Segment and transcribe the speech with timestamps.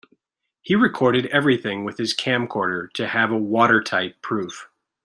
[0.63, 4.67] He recorded everything with his camcorder to have a watertight proof.